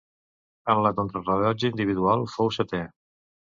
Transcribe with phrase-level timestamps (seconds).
[0.73, 2.83] En la contrarellotge individual fou setè.